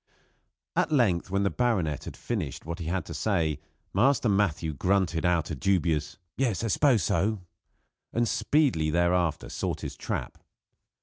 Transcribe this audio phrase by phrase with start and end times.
[0.75, 3.59] At length, when the baronet had finished what he had to say,
[3.93, 7.41] Master Matthew grunted out a dubious "Yes I s'pose so"
[8.11, 10.39] and speedily thereafter sought his trap.